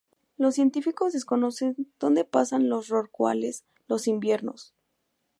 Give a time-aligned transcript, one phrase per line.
[0.35, 4.73] Los científicos desconocen dónde pasan los rorcuales los inviernos.